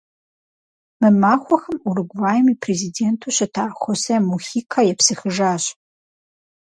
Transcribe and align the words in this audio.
Мы 0.99 1.09
махуэхэм 1.21 1.77
Уругваим 1.89 2.45
и 2.53 2.55
президенту 2.63 3.25
щыта 3.37 3.65
Хосе 3.81 4.15
Мухикэ 4.29 4.81
епсыхыжащ. 4.93 5.63